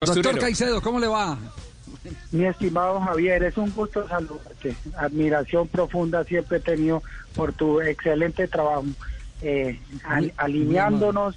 Doctor 0.00 0.38
Caicedo, 0.38 0.80
¿cómo 0.80 1.00
le 1.00 1.08
va? 1.08 1.36
Mi 2.30 2.44
estimado 2.44 3.00
Javier, 3.00 3.42
es 3.42 3.56
un 3.56 3.72
gusto 3.72 4.06
saludarte. 4.06 4.76
Admiración 4.96 5.66
profunda 5.66 6.22
siempre 6.22 6.58
he 6.58 6.60
tenido 6.60 7.02
por 7.34 7.52
tu 7.52 7.80
excelente 7.80 8.46
trabajo, 8.46 8.84
eh, 9.42 9.80
alineándonos 10.36 11.36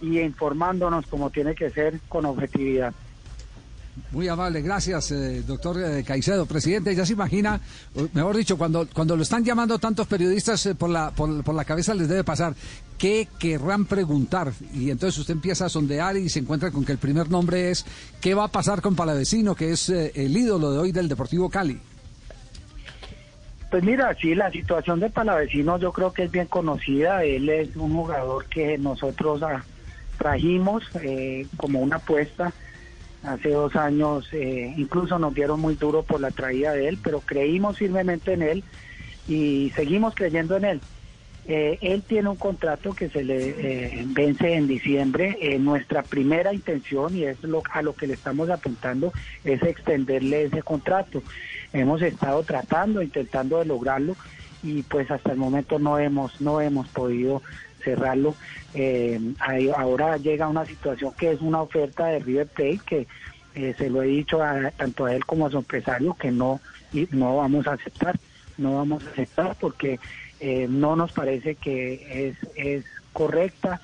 y 0.00 0.18
informándonos 0.18 1.06
como 1.06 1.30
tiene 1.30 1.54
que 1.54 1.70
ser 1.70 2.00
con 2.08 2.26
objetividad. 2.26 2.92
Muy 4.12 4.28
amable, 4.28 4.60
gracias, 4.62 5.10
eh, 5.12 5.42
doctor 5.42 5.80
eh, 5.80 6.04
Caicedo. 6.04 6.46
Presidente, 6.46 6.94
ya 6.94 7.04
se 7.04 7.12
imagina, 7.12 7.60
mejor 8.12 8.36
dicho, 8.36 8.56
cuando, 8.56 8.88
cuando 8.92 9.16
lo 9.16 9.22
están 9.22 9.44
llamando 9.44 9.78
tantos 9.78 10.06
periodistas 10.06 10.66
eh, 10.66 10.74
por, 10.74 10.90
la, 10.90 11.10
por, 11.10 11.54
la 11.54 11.64
cabeza 11.64 11.94
les 11.94 12.08
debe 12.08 12.24
pasar, 12.24 12.54
¿qué 12.98 13.28
querrán 13.38 13.84
preguntar? 13.84 14.52
Y 14.74 14.90
entonces 14.90 15.18
usted 15.18 15.34
empieza 15.34 15.66
a 15.66 15.68
sondear 15.68 16.16
y 16.16 16.28
se 16.28 16.40
encuentra 16.40 16.70
con 16.70 16.84
que 16.84 16.92
el 16.92 16.98
primer 16.98 17.30
nombre 17.30 17.70
es, 17.70 17.84
¿qué 18.20 18.34
va 18.34 18.44
a 18.44 18.48
pasar 18.48 18.80
con 18.80 18.96
Palavecino, 18.96 19.54
que 19.54 19.70
es 19.72 19.88
el 19.88 20.36
ídolo 20.36 20.72
de 20.72 20.78
hoy 20.78 20.92
del 20.92 21.08
Deportivo 21.08 21.48
Cali? 21.48 21.78
Pues 23.70 23.84
mira, 23.84 24.16
sí, 24.20 24.34
la 24.34 24.50
situación 24.50 24.98
de 24.98 25.10
Palavecino 25.10 25.78
yo 25.78 25.92
creo 25.92 26.12
que 26.12 26.24
es 26.24 26.30
bien 26.32 26.46
conocida. 26.46 27.22
Él 27.22 27.48
es 27.48 27.76
un 27.76 27.94
jugador 27.94 28.46
que 28.46 28.76
nosotros 28.78 29.42
ah, 29.44 29.62
trajimos 30.18 30.82
como 31.56 31.78
una 31.78 31.96
apuesta 31.96 32.52
hace 33.22 33.50
dos 33.50 33.76
años 33.76 34.28
eh, 34.32 34.74
incluso 34.76 35.18
nos 35.18 35.34
dieron 35.34 35.60
muy 35.60 35.74
duro 35.74 36.02
por 36.02 36.20
la 36.20 36.30
traída 36.30 36.72
de 36.72 36.88
él, 36.88 36.98
pero 37.02 37.20
creímos 37.20 37.78
firmemente 37.78 38.32
en 38.32 38.42
él 38.42 38.64
y 39.28 39.72
seguimos 39.74 40.14
creyendo 40.14 40.56
en 40.56 40.64
él. 40.64 40.80
Eh, 41.46 41.78
él 41.80 42.02
tiene 42.02 42.28
un 42.28 42.36
contrato 42.36 42.94
que 42.94 43.08
se 43.08 43.24
le 43.24 43.48
eh, 43.48 44.04
vence 44.08 44.54
en 44.54 44.68
diciembre. 44.68 45.36
nuestra 45.58 46.02
primera 46.02 46.52
intención, 46.52 47.16
y 47.16 47.24
es 47.24 47.42
lo, 47.42 47.62
a 47.72 47.82
lo 47.82 47.94
que 47.94 48.06
le 48.06 48.14
estamos 48.14 48.50
apuntando, 48.50 49.12
es 49.44 49.62
extenderle 49.62 50.44
ese 50.44 50.62
contrato. 50.62 51.22
Hemos 51.72 52.02
estado 52.02 52.42
tratando, 52.42 53.02
intentando 53.02 53.58
de 53.58 53.64
lograrlo, 53.64 54.16
y 54.62 54.82
pues 54.82 55.10
hasta 55.10 55.32
el 55.32 55.38
momento 55.38 55.78
no 55.78 55.98
hemos, 55.98 56.40
no 56.40 56.60
hemos 56.60 56.88
podido 56.88 57.42
cerrarlo. 57.80 58.34
Eh, 58.74 59.18
ahora 59.76 60.16
llega 60.16 60.48
una 60.48 60.64
situación 60.64 61.12
que 61.18 61.32
es 61.32 61.40
una 61.40 61.62
oferta 61.62 62.06
de 62.06 62.20
River 62.20 62.46
Plate 62.46 62.80
que 62.86 63.06
eh, 63.54 63.74
se 63.76 63.90
lo 63.90 64.02
he 64.02 64.06
dicho 64.06 64.42
a, 64.42 64.70
tanto 64.70 65.06
a 65.06 65.14
él 65.14 65.24
como 65.24 65.46
a 65.46 65.50
su 65.50 65.58
empresario 65.58 66.14
que 66.14 66.30
no 66.30 66.60
no 67.12 67.36
vamos 67.36 67.66
a 67.66 67.74
aceptar, 67.74 68.18
no 68.58 68.76
vamos 68.76 69.04
a 69.06 69.10
aceptar 69.10 69.56
porque 69.60 70.00
eh, 70.40 70.66
no 70.68 70.96
nos 70.96 71.12
parece 71.12 71.54
que 71.54 72.28
es, 72.28 72.36
es 72.56 72.84
correcta, 73.12 73.80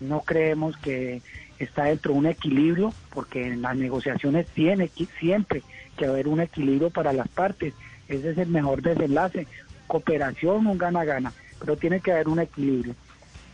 no 0.00 0.20
creemos 0.20 0.76
que 0.76 1.22
está 1.58 1.84
dentro 1.84 2.12
de 2.12 2.18
un 2.18 2.26
equilibrio, 2.26 2.92
porque 3.12 3.46
en 3.46 3.62
las 3.62 3.76
negociaciones 3.76 4.46
tiene 4.48 4.90
siempre 5.18 5.62
que 5.96 6.06
haber 6.06 6.28
un 6.28 6.40
equilibrio 6.40 6.90
para 6.90 7.12
las 7.12 7.28
partes, 7.28 7.74
ese 8.08 8.30
es 8.30 8.38
el 8.38 8.48
mejor 8.48 8.82
desenlace, 8.82 9.46
cooperación, 9.86 10.66
un 10.66 10.78
gana-gana, 10.78 11.32
pero 11.58 11.76
tiene 11.76 12.00
que 12.00 12.12
haber 12.12 12.28
un 12.28 12.40
equilibrio 12.40 12.94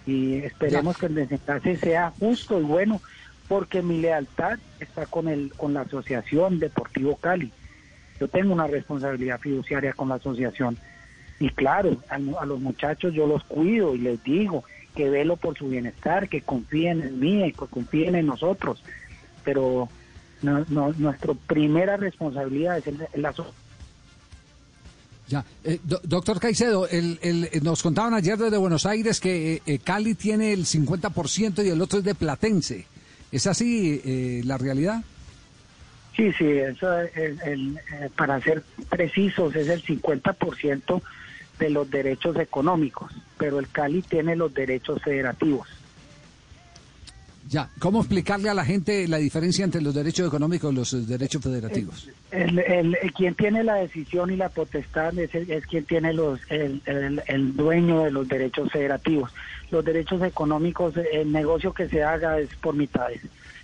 y 0.07 0.37
esperemos 0.37 0.99
que 0.99 1.07
el 1.07 1.15
desenlace 1.15 1.77
sea 1.77 2.13
justo 2.19 2.61
y 2.61 2.63
bueno, 2.63 3.01
porque 3.49 3.83
mi 3.83 4.01
lealtad 4.01 4.59
está 4.81 5.07
con 5.07 5.29
el 5.29 5.53
con 5.57 5.75
la 5.75 5.83
Asociación 5.83 6.59
Deportivo 6.59 7.17
Cali. 7.17 7.53
Yo 8.19 8.29
tengo 8.29 8.53
una 8.53 8.67
responsabilidad 8.67 9.41
fiduciaria 9.41 9.93
con 9.93 10.09
la 10.09 10.17
asociación 10.17 10.79
y 11.39 11.49
claro, 11.51 11.97
a, 12.09 12.19
los 12.19 12.61
muchachos 12.61 13.13
yo 13.15 13.27
los 13.27 13.43
cuido 13.45 13.95
y 13.95 13.99
les 13.99 14.23
digo 14.23 14.65
que 14.95 15.11
velo 15.11 15.37
por 15.37 15.57
su 15.59 15.69
bienestar, 15.69 16.29
que 16.29 16.43
confíen 16.43 17.03
en 17.03 17.19
mí, 17.19 17.53
que 17.53 17.67
confíen 17.67 18.15
en 18.15 18.27
nosotros, 18.27 18.83
pero 19.43 19.89
no, 20.43 20.65
nuestra 20.69 21.35
primera 21.35 21.97
responsabilidad 21.97 22.79
es 22.79 22.95
la 23.15 23.31
asociación 23.31 23.62
ya, 25.33 25.47
eh, 25.65 25.79
doctor 25.83 26.39
Caicedo, 26.39 26.87
el, 26.89 27.19
el, 27.23 27.49
nos 27.63 27.83
contaban 27.83 28.13
ayer 28.13 28.37
desde 28.37 28.59
Buenos 28.59 28.85
Aires 28.85 29.19
que 29.19 29.55
eh, 29.55 29.63
eh, 29.65 29.79
Cali 29.79 30.15
tiene 30.15 30.53
el 30.53 30.67
50% 30.67 31.65
y 31.65 31.71
el 31.71 31.81
otro 31.81 32.01
es 32.01 32.05
de 32.05 32.15
Platense. 32.15 32.85
¿Es 33.31 33.47
así 33.47 34.43
la 34.45 34.59
realidad? 34.59 35.03
Sí, 36.15 36.31
sí, 36.33 36.45
eso 36.45 36.87
para 38.15 38.39
ser 38.43 38.63
precisos 38.91 39.57
es 39.57 39.69
el 39.69 39.83
50% 39.83 41.03
de 41.59 41.71
los 41.71 41.91
derechos 41.91 42.37
económicos, 42.37 43.11
pero 43.39 43.59
el 43.59 43.71
Cali 43.71 44.03
tiene 44.03 44.37
los 44.37 44.53
derechos 44.53 45.01
federativos. 45.01 45.67
Ya, 47.53 47.69
¿cómo 47.79 48.01
explicarle 48.01 48.49
a 48.49 48.55
la 48.55 48.65
gente 48.65 49.07
la 49.07 49.19
diferencia 49.19 49.63
entre 49.63 49.83
los 49.83 49.95
derechos 49.95 50.27
económicos 50.27 50.73
y 50.73 50.75
los 50.75 51.07
derechos 51.07 51.43
federativos? 51.43 52.09
El, 52.31 52.97
quien 53.15 53.35
tiene 53.35 53.63
la 53.63 53.75
decisión 53.75 54.31
y 54.31 54.37
la 54.37 54.49
potestad 54.49 55.19
es, 55.19 55.35
es 55.35 55.67
quien 55.67 55.85
tiene 55.85 56.15
los 56.15 56.41
el, 56.49 57.53
dueño 57.55 58.05
de 58.05 58.11
los 58.11 58.27
derechos 58.27 58.73
federativos. 58.73 59.31
Los 59.71 59.85
derechos 59.85 60.23
económicos, 60.23 60.95
el 61.13 61.31
negocio 61.31 61.75
que 61.75 61.91
se 61.91 62.03
haga 62.03 62.39
es 62.39 62.49
por 62.57 62.75
mitades 62.75 63.21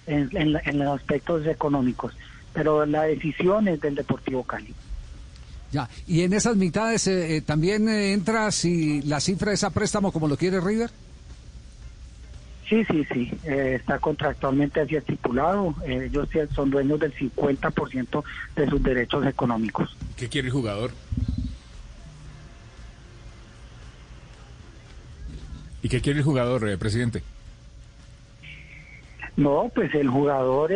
en, 0.07 0.53
los 0.53 1.01
aspectos 1.01 1.47
económicos, 1.47 2.13
pero 2.53 2.85
la 2.85 3.05
decisión 3.05 3.69
es 3.69 3.81
del 3.81 3.95
Deportivo 3.95 4.43
Cali. 4.43 4.75
Ya, 5.73 5.89
y 6.07 6.25
en 6.25 6.35
esas 6.35 6.57
mitades 6.57 7.07
eh, 7.07 7.37
eh, 7.37 7.41
también 7.41 7.89
eh, 7.89 8.13
entra 8.13 8.53
si 8.53 9.01
la 9.01 9.19
cifra 9.19 9.55
es 9.55 9.65
a 9.65 9.71
préstamo 9.71 10.13
como 10.13 10.29
lo 10.29 10.37
quiere 10.37 10.61
River. 10.61 10.91
Sí, 12.69 12.85
sí, 12.85 13.07
sí, 13.11 13.31
eh, 13.45 13.77
está 13.77 13.99
contractualmente 13.99 14.81
así 14.81 14.97
estipulado. 14.97 15.75
Eh, 15.87 16.11
ellos 16.11 16.29
son 16.55 16.71
dueños 16.71 17.01
del 17.01 17.15
50% 17.15 18.25
de 18.57 18.69
sus 18.69 18.83
derechos 18.83 19.27
económicos. 19.27 19.97
¿Qué 20.17 20.29
quiere 20.29 20.49
el 20.49 20.53
jugador? 20.53 20.91
¿Y 25.83 25.89
qué 25.89 26.03
quiere 26.03 26.19
el 26.19 26.25
jugador, 26.25 26.69
eh, 26.69 26.77
presidente? 26.77 27.23
No, 29.37 29.71
pues 29.75 29.95
el 29.95 30.09
jugador 30.09 30.73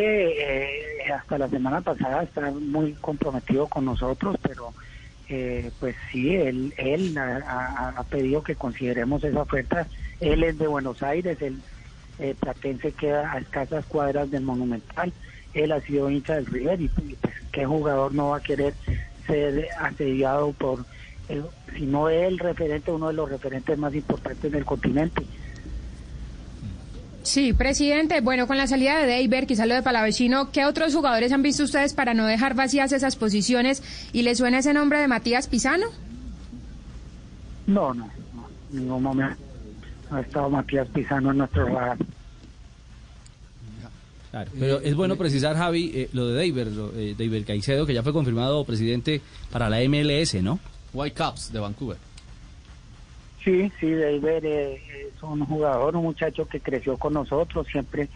hasta 1.13 1.37
la 1.37 1.49
semana 1.49 1.81
pasada 1.81 2.23
está 2.23 2.49
muy 2.49 2.93
comprometido 2.93 3.67
con 3.67 3.85
nosotros, 3.85 4.37
pero 4.41 4.73
pues 5.79 5.95
sí, 6.11 6.35
él, 6.35 6.73
él 6.77 7.17
ha, 7.17 7.93
ha, 7.97 8.03
pedido 8.03 8.43
que 8.43 8.55
consideremos 8.55 9.23
esa 9.23 9.41
oferta. 9.41 9.87
Él 10.19 10.43
es 10.43 10.57
de 10.59 10.67
Buenos 10.67 11.01
Aires, 11.03 11.41
él 11.41 11.59
eh, 12.19 12.35
Platense 12.39 12.91
queda 12.91 13.31
a 13.31 13.39
escasas 13.39 13.85
cuadras 13.85 14.29
del 14.29 14.43
Monumental. 14.43 15.11
Él 15.53 15.71
ha 15.71 15.81
sido 15.81 16.09
hincha 16.09 16.35
del 16.35 16.45
River 16.45 16.81
y 16.81 16.87
pues, 16.87 17.33
qué 17.51 17.65
jugador 17.65 18.13
no 18.13 18.29
va 18.29 18.37
a 18.37 18.41
querer 18.41 18.73
ser 19.27 19.67
asediado 19.79 20.51
por, 20.53 20.85
si 21.75 21.85
no 21.85 22.09
el 22.09 22.39
referente, 22.39 22.91
uno 22.91 23.07
de 23.07 23.13
los 23.13 23.29
referentes 23.29 23.77
más 23.77 23.93
importantes 23.93 24.51
del 24.51 24.65
continente. 24.65 25.23
Sí, 27.21 27.53
presidente. 27.53 28.19
Bueno, 28.19 28.47
con 28.47 28.57
la 28.57 28.67
salida 28.67 28.99
de 28.99 29.05
Deiber, 29.05 29.47
quizá 29.47 29.65
lo 29.65 29.75
de 29.75 29.81
Palavecino, 29.81 30.51
¿qué 30.51 30.65
otros 30.65 30.93
jugadores 30.93 31.31
han 31.31 31.41
visto 31.41 31.63
ustedes 31.63 31.93
para 31.93 32.13
no 32.13 32.25
dejar 32.25 32.53
vacías 32.53 32.91
esas 32.91 33.15
posiciones? 33.15 33.81
¿Y 34.11 34.23
le 34.23 34.35
suena 34.35 34.59
ese 34.59 34.73
nombre 34.73 34.99
de 34.99 35.07
Matías 35.07 35.47
Pisano? 35.47 35.87
No, 37.65 37.93
no, 37.93 38.07
no, 38.35 38.49
ningún 38.71 39.03
momento 39.03 39.52
ha 40.17 40.21
estado 40.21 40.49
Matías 40.49 40.87
Pizano 40.89 41.31
en 41.31 41.37
nuestro 41.37 41.65
radar. 41.65 41.97
Claro, 44.31 44.49
pero 44.59 44.79
es 44.79 44.95
bueno 44.95 45.15
precisar, 45.15 45.55
Javi, 45.55 45.91
eh, 45.93 46.09
lo 46.11 46.27
de 46.27 46.33
David, 46.35 46.73
lo, 46.73 46.91
eh, 46.95 47.43
Caicedo, 47.45 47.85
que 47.85 47.93
ya 47.93 48.01
fue 48.01 48.13
confirmado 48.13 48.65
presidente 48.65 49.21
para 49.51 49.69
la 49.69 49.77
MLS, 49.81 50.41
¿no? 50.41 50.57
White 50.91 51.13
Caps 51.13 51.53
de 51.53 51.59
Vancouver. 51.59 51.97
Sí, 53.43 53.71
sí, 53.79 53.91
David 53.91 54.43
eh, 54.43 54.81
es 55.15 55.21
un 55.21 55.45
jugador, 55.45 55.95
un 55.95 56.05
muchacho 56.05 56.47
que 56.47 56.59
creció 56.59 56.97
con 56.97 57.13
nosotros, 57.13 57.67
siempre 57.67 58.09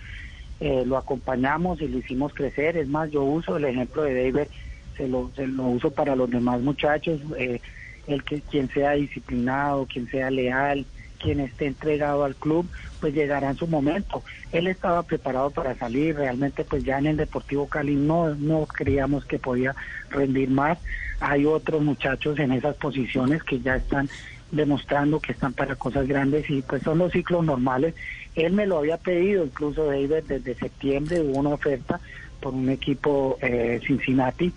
lo 0.60 0.98
acompañamos 0.98 1.80
y 1.84 1.88
lo 1.88 2.00
hicimos 2.00 2.34
crecer. 2.34 2.78
Es 2.78 2.88
más, 2.88 3.12
yo 3.12 3.22
uso 3.22 3.58
el 3.58 3.66
ejemplo 3.66 4.02
de 4.02 4.32
David, 4.32 4.50
se 4.98 5.08
lo, 5.08 5.30
se 5.36 5.46
lo 5.46 5.66
uso 5.66 5.92
para 5.92 6.16
los 6.16 6.32
demás 6.32 6.62
muchachos, 6.62 7.22
el 8.08 8.24
que 8.24 8.42
quien 8.42 8.68
sea 8.70 8.94
disciplinado, 8.94 9.86
quien 9.86 10.10
sea 10.10 10.32
leal, 10.32 10.84
quien 11.18 11.40
esté 11.40 11.68
entregado 11.68 12.24
al 12.24 12.36
club, 12.36 12.68
pues 13.00 13.14
llegará 13.14 13.50
en 13.50 13.58
su 13.58 13.68
momento. 13.68 14.24
Él 14.52 14.68
estaba 14.68 15.04
preparado 15.04 15.52
para 15.52 15.76
salir, 15.76 16.16
realmente 16.16 16.64
pues 16.64 16.84
ya 16.84 16.98
en 17.00 17.08
el 17.08 17.18
Deportivo 17.18 17.68
Cali 17.68 17.96
no, 17.96 18.34
no 18.36 18.66
creíamos 18.66 19.26
que 19.26 19.40
podía 19.40 19.76
rendir 20.10 20.50
más. 20.50 20.78
Hay 21.20 21.46
otros 21.46 21.82
muchachos 21.82 22.40
en 22.40 22.52
esas 22.52 22.76
posiciones 22.76 23.44
que 23.44 23.60
ya 23.60 23.76
están 23.76 24.10
demostrando 24.52 25.20
que 25.20 25.34
están 25.34 25.54
para 25.54 25.76
cosas 25.76 26.08
grandes 26.08 26.50
y 26.50 26.62
pues 26.62 26.84
son 26.84 27.00
los 27.00 27.12
ciclos 27.12 27.44
normales. 27.44 27.96
Él 28.36 28.54
me 28.54 28.68
lo 28.68 28.78
había 28.78 28.98
pedido, 28.98 29.44
incluso 29.44 29.86
David, 29.86 30.24
desde 30.28 30.56
septiembre 30.56 31.22
hubo 31.22 31.40
una 31.40 31.50
oferta 31.50 32.00
por 32.40 32.54
un 32.54 32.70
equipo 32.70 33.38
eh, 33.42 33.80
Cincinnati 33.86 34.54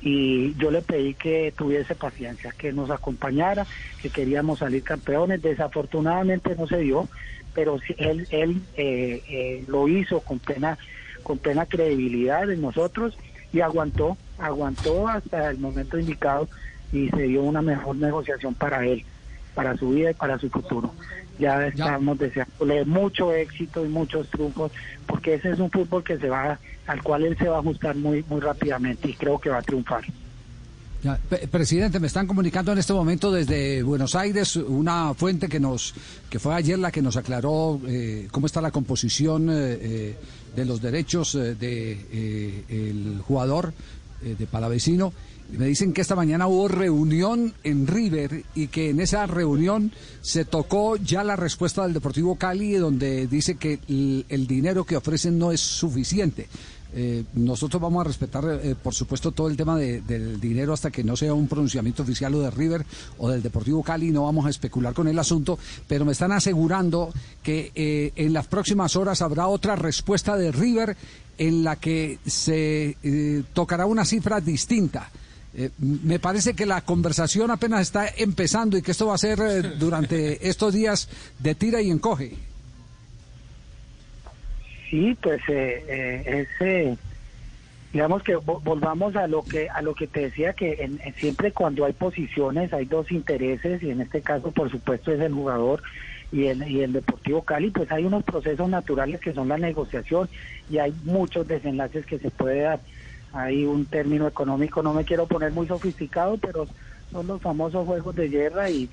y 0.00 0.54
yo 0.54 0.70
le 0.70 0.82
pedí 0.82 1.14
que 1.14 1.52
tuviese 1.56 1.94
paciencia, 1.94 2.52
que 2.56 2.72
nos 2.72 2.90
acompañara, 2.90 3.66
que 4.00 4.10
queríamos 4.10 4.60
salir 4.60 4.82
campeones. 4.82 5.42
Desafortunadamente 5.42 6.54
no 6.56 6.66
se 6.66 6.78
dio, 6.78 7.08
pero 7.54 7.78
él, 7.98 8.26
él 8.30 8.62
eh, 8.76 9.22
eh, 9.28 9.64
lo 9.68 9.88
hizo 9.88 10.20
con 10.20 10.38
plena 10.38 10.78
con 11.22 11.38
plena 11.38 11.64
credibilidad 11.64 12.50
en 12.50 12.60
nosotros 12.60 13.16
y 13.52 13.60
aguantó, 13.60 14.16
aguantó 14.38 15.08
hasta 15.08 15.50
el 15.50 15.58
momento 15.58 15.98
indicado 15.98 16.48
y 16.92 17.08
se 17.08 17.22
dio 17.22 17.42
una 17.42 17.62
mejor 17.62 17.96
negociación 17.96 18.54
para 18.54 18.86
él, 18.86 19.04
para 19.54 19.76
su 19.76 19.90
vida 19.90 20.10
y 20.10 20.14
para 20.14 20.38
su 20.38 20.50
futuro. 20.50 20.92
Ya 21.38 21.66
estamos 21.66 22.18
deseándole 22.18 22.84
mucho 22.84 23.32
éxito 23.32 23.84
y 23.84 23.88
muchos 23.88 24.28
triunfos, 24.28 24.70
porque 25.06 25.34
ese 25.34 25.50
es 25.50 25.58
un 25.58 25.70
fútbol 25.70 26.04
que 26.04 26.16
se 26.18 26.28
va, 26.28 26.58
al 26.86 27.02
cual 27.02 27.24
él 27.24 27.36
se 27.36 27.48
va 27.48 27.56
a 27.56 27.60
ajustar 27.60 27.96
muy, 27.96 28.24
muy 28.28 28.40
rápidamente 28.40 29.08
y 29.08 29.14
creo 29.14 29.38
que 29.40 29.50
va 29.50 29.58
a 29.58 29.62
triunfar. 29.62 30.04
presidente, 31.50 31.98
me 31.98 32.06
están 32.06 32.28
comunicando 32.28 32.70
en 32.70 32.78
este 32.78 32.92
momento 32.92 33.32
desde 33.32 33.82
Buenos 33.82 34.14
Aires 34.14 34.54
una 34.56 35.12
fuente 35.14 35.48
que 35.48 35.58
nos, 35.58 35.94
que 36.30 36.38
fue 36.38 36.54
ayer 36.54 36.78
la 36.78 36.92
que 36.92 37.02
nos 37.02 37.16
aclaró 37.16 37.80
eh, 37.86 38.28
cómo 38.30 38.46
está 38.46 38.60
la 38.60 38.70
composición 38.70 39.50
eh, 39.50 39.54
eh, 39.56 40.16
de 40.54 40.64
los 40.64 40.80
derechos 40.80 41.32
de 41.32 42.64
el 42.68 43.20
jugador 43.26 43.74
de 44.22 44.46
Palavecino 44.46 45.12
me 45.50 45.66
dicen 45.66 45.92
que 45.92 46.00
esta 46.00 46.16
mañana 46.16 46.46
hubo 46.46 46.68
reunión 46.68 47.54
en 47.62 47.86
River 47.86 48.44
y 48.54 48.68
que 48.68 48.90
en 48.90 49.00
esa 49.00 49.26
reunión 49.26 49.92
se 50.20 50.44
tocó 50.44 50.96
ya 50.96 51.22
la 51.22 51.36
respuesta 51.36 51.82
del 51.82 51.92
Deportivo 51.92 52.36
Cali 52.36 52.72
donde 52.72 53.26
dice 53.26 53.56
que 53.56 53.78
el, 53.88 54.46
dinero 54.46 54.84
que 54.84 54.96
ofrecen 54.96 55.38
no 55.38 55.52
es 55.52 55.60
suficiente. 55.60 56.48
Eh, 56.96 57.24
nosotros 57.34 57.82
vamos 57.82 58.02
a 58.02 58.08
respetar, 58.08 58.60
eh, 58.62 58.76
por 58.80 58.94
supuesto, 58.94 59.32
todo 59.32 59.48
el 59.48 59.56
tema 59.56 59.76
del 59.76 60.40
dinero 60.40 60.72
hasta 60.72 60.92
que 60.92 61.02
no 61.02 61.16
sea 61.16 61.34
un 61.34 61.48
pronunciamiento 61.48 62.04
oficial 62.04 62.34
o 62.36 62.40
de 62.40 62.50
River 62.50 62.86
o 63.18 63.28
del 63.28 63.42
Deportivo 63.42 63.82
Cali. 63.82 64.10
No 64.10 64.24
vamos 64.24 64.46
a 64.46 64.50
especular 64.50 64.94
con 64.94 65.08
el 65.08 65.18
asunto, 65.18 65.58
pero 65.88 66.04
me 66.04 66.12
están 66.12 66.32
asegurando 66.32 67.12
que 67.42 67.72
eh, 67.74 68.12
en 68.16 68.32
las 68.32 68.46
próximas 68.46 68.96
horas 68.96 69.22
habrá 69.22 69.48
otra 69.48 69.76
respuesta 69.76 70.36
de 70.36 70.52
River 70.52 70.96
en 71.36 71.64
la 71.64 71.76
que 71.76 72.18
se 72.24 72.96
tocará 73.52 73.86
una 73.86 74.04
cifra 74.04 74.40
distinta. 74.40 75.10
Eh, 75.56 75.70
me 75.78 76.18
parece 76.18 76.54
que 76.54 76.66
la 76.66 76.80
conversación 76.80 77.50
apenas 77.50 77.82
está 77.82 78.08
empezando 78.16 78.76
y 78.76 78.82
que 78.82 78.90
esto 78.90 79.06
va 79.06 79.14
a 79.14 79.18
ser 79.18 79.38
eh, 79.40 79.62
durante 79.78 80.48
estos 80.48 80.74
días 80.74 81.08
de 81.38 81.54
tira 81.54 81.80
y 81.80 81.90
encoge. 81.90 82.32
Sí, 84.90 85.16
pues 85.22 85.40
eh, 85.48 86.46
ese, 86.58 86.96
digamos 87.92 88.22
que 88.22 88.36
volvamos 88.36 89.16
a 89.16 89.26
lo 89.26 89.44
que 89.44 89.68
a 89.68 89.82
lo 89.82 89.94
que 89.94 90.06
te 90.06 90.20
decía 90.20 90.52
que 90.52 90.90
siempre 91.16 91.52
cuando 91.52 91.84
hay 91.84 91.92
posiciones 91.92 92.72
hay 92.72 92.84
dos 92.84 93.10
intereses 93.10 93.82
y 93.82 93.90
en 93.90 94.02
este 94.02 94.20
caso 94.20 94.52
por 94.52 94.70
supuesto 94.70 95.10
es 95.10 95.20
el 95.20 95.32
jugador 95.32 95.82
y 96.30 96.46
el, 96.46 96.68
y 96.68 96.82
el 96.82 96.92
Deportivo 96.92 97.42
Cali, 97.42 97.70
pues 97.70 97.90
hay 97.92 98.04
unos 98.04 98.24
procesos 98.24 98.68
naturales 98.68 99.20
que 99.20 99.32
son 99.32 99.48
la 99.48 99.58
negociación 99.58 100.28
y 100.68 100.78
hay 100.78 100.92
muchos 101.04 101.46
desenlaces 101.46 102.04
que 102.06 102.18
se 102.18 102.30
puede 102.30 102.60
dar 102.60 102.80
hay 103.34 103.64
un 103.64 103.84
término 103.84 104.28
económico, 104.28 104.82
no 104.82 104.94
me 104.94 105.04
quiero 105.04 105.26
poner 105.26 105.50
muy 105.50 105.66
sofisticado, 105.66 106.38
pero 106.38 106.68
son 107.10 107.26
los 107.26 107.42
famosos 107.42 107.84
juegos 107.84 108.14
de 108.14 108.28
guerra 108.28 108.70
y, 108.70 108.88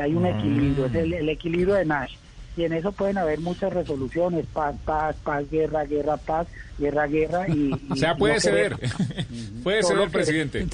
hay 0.00 0.14
un 0.14 0.26
equilibrio, 0.26 0.86
es 0.86 0.94
el, 0.94 1.28
equilibrio 1.28 1.74
de 1.74 1.84
Nash. 1.84 2.14
Y 2.56 2.64
en 2.64 2.72
eso 2.72 2.90
pueden 2.92 3.18
haber 3.18 3.38
muchas 3.40 3.72
resoluciones, 3.72 4.46
paz, 4.46 4.74
paz, 4.84 5.14
paz, 5.22 5.48
guerra, 5.50 5.84
guerra, 5.84 6.16
paz, 6.16 6.46
guerra, 6.78 7.06
guerra. 7.06 7.48
Y, 7.48 7.70
o 7.88 7.96
sea, 7.96 8.16
puede 8.16 8.40
ceder, 8.40 8.76
puede 9.62 9.82
ceder, 9.82 10.10
presidente. 10.10 10.66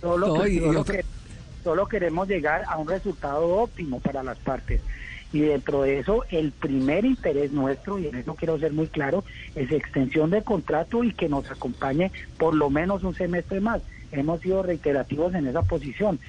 Solo, 0.00 0.42
solo 1.62 1.86
queremos 1.86 2.28
llegar 2.28 2.64
a 2.66 2.78
un 2.78 2.88
resultado 2.88 3.46
óptimo 3.46 4.00
para 4.00 4.22
las 4.22 4.38
partes. 4.38 4.80
Y 5.32 5.40
dentro 5.40 5.82
de 5.82 5.98
eso, 5.98 6.24
el 6.30 6.52
primer 6.52 7.04
interés 7.04 7.52
nuestro, 7.52 7.98
y 7.98 8.06
en 8.06 8.16
eso 8.16 8.34
quiero 8.34 8.58
ser 8.58 8.72
muy 8.72 8.86
claro, 8.86 9.24
es 9.54 9.70
extensión 9.70 10.30
de 10.30 10.42
contrato 10.42 11.02
y 11.04 11.12
que 11.12 11.28
nos 11.28 11.50
acompañe 11.50 12.12
por 12.38 12.54
lo 12.54 12.70
menos 12.70 13.02
un 13.02 13.14
semestre 13.14 13.60
más. 13.60 13.82
Hemos 14.12 14.40
sido 14.40 14.62
reiterativos 14.62 15.34
en 15.34 15.48
esa 15.48 15.62
posición, 15.62 16.20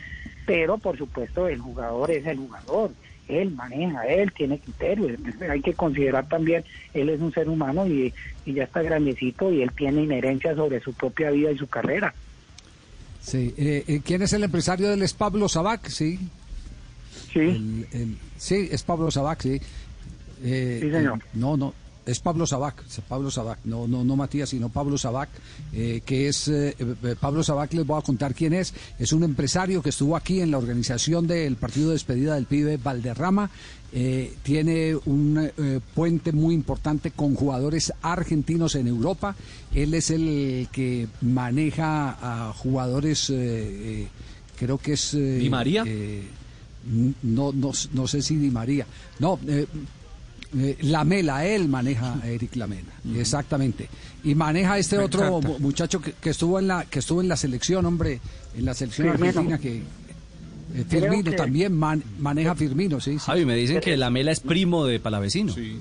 pero 0.45 0.77
por 0.77 0.97
supuesto 0.97 1.47
el 1.47 1.59
jugador 1.59 2.09
es 2.11 2.25
el 2.25 2.37
jugador, 2.37 2.91
él 3.27 3.51
maneja, 3.51 4.05
él 4.07 4.31
tiene 4.31 4.59
criterios, 4.59 5.19
hay 5.49 5.61
que 5.61 5.73
considerar 5.73 6.27
también, 6.27 6.63
él 6.93 7.09
es 7.09 7.19
un 7.19 7.33
ser 7.33 7.49
humano 7.49 7.85
y, 7.85 8.13
ya 8.45 8.63
está 8.63 8.81
grandecito 8.81 9.51
y 9.51 9.61
él 9.61 9.71
tiene 9.73 10.03
inherencia 10.03 10.55
sobre 10.55 10.79
su 10.79 10.93
propia 10.93 11.29
vida 11.31 11.51
y 11.51 11.57
su 11.57 11.67
carrera. 11.67 12.13
Sí, 13.21 13.53
eh, 13.57 13.83
eh, 13.87 14.01
¿quién 14.03 14.21
es 14.21 14.31
el 14.31 14.45
empresario 14.45 14.89
del 14.89 15.03
es 15.03 15.13
Pablo 15.13 15.49
Sabac? 15.49 15.87
Sí. 15.87 16.17
Sí. 17.33 17.85
sí, 18.37 18.69
es 18.71 18.83
Pablo 18.83 19.11
Sabac, 19.11 19.41
sí. 19.41 19.59
Eh, 20.43 20.79
sí, 20.81 20.91
señor. 20.91 21.19
no, 21.33 21.57
no, 21.57 21.73
es 22.05 22.19
Pablo 22.19 22.45
Sabac, 22.45 22.83
Pablo 23.07 23.29
Sabac, 23.31 23.59
no, 23.65 23.87
no, 23.87 24.03
no 24.03 24.15
Matías, 24.15 24.49
sino 24.49 24.69
Pablo 24.69 24.97
Sabac, 24.97 25.29
eh, 25.73 26.01
que 26.05 26.27
es, 26.29 26.47
eh, 26.47 26.75
Pablo 27.19 27.43
Sabac, 27.43 27.73
les 27.73 27.85
voy 27.85 27.99
a 27.99 28.03
contar 28.03 28.33
quién 28.33 28.53
es, 28.53 28.73
es 28.97 29.11
un 29.11 29.23
empresario 29.23 29.81
que 29.81 29.89
estuvo 29.89 30.15
aquí 30.15 30.39
en 30.39 30.51
la 30.51 30.57
organización 30.57 31.27
del 31.27 31.55
partido 31.57 31.87
de 31.89 31.93
despedida 31.93 32.35
del 32.35 32.45
pibe 32.45 32.77
Valderrama, 32.77 33.49
tiene 34.43 34.95
un 35.05 35.49
puente 35.95 36.33
muy 36.33 36.53
importante 36.53 37.11
con 37.11 37.35
jugadores 37.35 37.93
argentinos 38.01 38.75
en 38.75 38.87
Europa, 38.87 39.35
él 39.73 39.93
es 39.93 40.11
el 40.11 40.67
que 40.71 41.07
maneja 41.21 42.17
a 42.21 42.53
jugadores, 42.53 43.33
creo 44.57 44.77
que 44.77 44.93
es... 44.93 45.13
¿Y 45.13 45.49
María? 45.49 45.83
No, 47.23 47.51
no, 47.51 47.71
no 47.93 48.07
sé 48.07 48.21
si 48.21 48.35
Di 48.35 48.49
María. 48.49 48.85
No, 49.19 49.39
eh, 49.47 49.65
eh, 50.57 50.77
Lamela, 50.81 51.45
él 51.45 51.67
maneja 51.67 52.19
a 52.21 52.27
Eric 52.27 52.55
Lamela, 52.55 52.93
exactamente. 53.15 53.89
Y 54.23 54.33
maneja 54.35 54.77
este 54.77 54.97
otro 54.97 55.41
muchacho 55.59 56.01
que, 56.01 56.29
estuvo 56.29 56.59
en 56.59 56.67
la 56.67 56.85
que 56.85 56.99
estuvo 56.99 57.21
en 57.21 57.27
la 57.27 57.35
selección, 57.35 57.85
hombre, 57.85 58.21
en 58.55 58.65
la 58.65 58.73
selección 58.73 59.09
argentina 59.09 59.57
que 59.57 59.83
eh, 60.73 60.85
Firmino 60.87 61.31
también 61.33 61.75
maneja 61.75 62.55
Firmino, 62.55 62.99
sí. 62.99 63.17
Javi, 63.17 63.45
me 63.45 63.55
dicen 63.55 63.81
que 63.81 63.97
Lamela 63.97 64.31
es 64.31 64.39
primo 64.39 64.85
de 64.85 64.99
Palavecino. 64.99 65.53
Sí. 65.53 65.79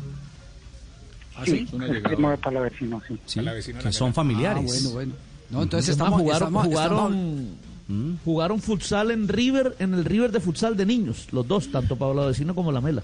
¿Ah, 1.37 1.44
sí? 1.44 1.69
primo 2.02 2.31
de 2.31 2.38
Palavecino, 2.38 3.02
sí. 3.06 3.41
que 3.82 3.93
son 3.93 4.14
familiares. 4.14 4.64
Ah, 4.64 4.73
bueno, 4.73 4.91
bueno. 4.91 5.12
No, 5.50 5.62
entonces 5.62 5.91
estamos, 5.91 6.20
jugaron, 6.20 7.56
Mm. 7.88 8.15
Jugaron 8.25 8.61
futsal 8.61 9.11
en 9.11 9.29
River, 9.29 9.77
en 9.79 9.94
el 9.94 10.05
River 10.05 10.33
de 10.33 10.41
futsal 10.41 10.77
de 10.77 10.87
niños, 10.87 11.29
los 11.33 11.47
dos, 11.47 11.71
tanto 11.71 11.97
Pablo 11.97 12.27
Vecino 12.27 12.55
como 12.55 12.73
la 12.73 12.81
Mela. 12.81 13.03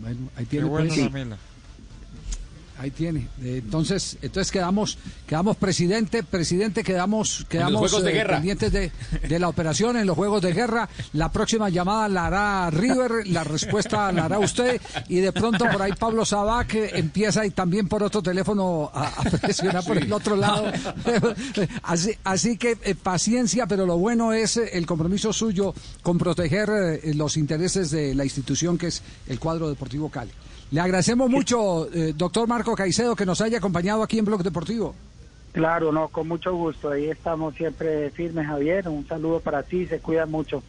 Bueno, 0.00 0.30
ahí 0.36 0.46
tiene 0.46 0.66
pues, 0.66 0.96
la 0.96 1.08
Mela. 1.10 1.36
Ahí 2.82 2.90
tiene. 2.90 3.28
Eh, 3.40 3.60
entonces, 3.62 4.18
entonces 4.22 4.50
quedamos, 4.50 4.98
quedamos 5.24 5.56
presidente, 5.56 6.24
presidente, 6.24 6.82
quedamos, 6.82 7.46
quedamos 7.48 7.92
eh, 8.04 8.24
pendientes 8.26 8.72
de, 8.72 8.90
de, 9.28 9.38
la 9.38 9.48
operación 9.48 9.96
en 9.96 10.04
los 10.04 10.16
juegos 10.16 10.42
de 10.42 10.52
guerra. 10.52 10.88
La 11.12 11.30
próxima 11.30 11.68
llamada 11.68 12.08
la 12.08 12.26
hará 12.26 12.70
River, 12.70 13.28
la 13.28 13.44
respuesta 13.44 14.10
la 14.10 14.24
hará 14.24 14.40
usted 14.40 14.80
y 15.08 15.20
de 15.20 15.30
pronto 15.30 15.64
por 15.70 15.80
ahí 15.80 15.92
Pablo 15.92 16.24
Sabac 16.24 16.74
empieza 16.74 17.46
y 17.46 17.50
también 17.50 17.86
por 17.86 18.02
otro 18.02 18.20
teléfono 18.20 18.90
a, 18.92 19.22
presionar 19.40 19.84
por 19.84 19.98
el 19.98 20.12
otro 20.12 20.34
lado. 20.34 20.72
así, 21.84 22.16
así 22.24 22.56
que 22.56 22.76
eh, 22.82 22.96
paciencia, 22.96 23.68
pero 23.68 23.86
lo 23.86 23.96
bueno 23.96 24.32
es 24.32 24.56
el 24.56 24.86
compromiso 24.86 25.32
suyo 25.32 25.72
con 26.02 26.18
proteger 26.18 27.00
los 27.14 27.36
intereses 27.36 27.92
de 27.92 28.12
la 28.16 28.24
institución 28.24 28.76
que 28.76 28.88
es 28.88 29.04
el 29.28 29.38
cuadro 29.38 29.68
deportivo 29.68 30.08
Cali. 30.08 30.32
Le 30.72 30.80
agradecemos 30.80 31.28
mucho, 31.28 31.86
eh, 31.92 32.14
doctor 32.16 32.48
Marco 32.48 32.74
Caicedo, 32.74 33.14
que 33.14 33.26
nos 33.26 33.42
haya 33.42 33.58
acompañado 33.58 34.02
aquí 34.02 34.18
en 34.18 34.24
Blog 34.24 34.42
Deportivo. 34.42 34.94
Claro, 35.52 35.92
no, 35.92 36.08
con 36.08 36.26
mucho 36.26 36.54
gusto. 36.54 36.90
Ahí 36.90 37.10
estamos 37.10 37.54
siempre 37.54 38.10
firmes, 38.10 38.46
Javier. 38.46 38.88
Un 38.88 39.06
saludo 39.06 39.40
para 39.40 39.62
ti, 39.62 39.86
se 39.86 40.00
cuida 40.00 40.24
mucho. 40.24 40.62